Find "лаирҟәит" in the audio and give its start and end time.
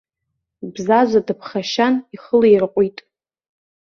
2.39-2.97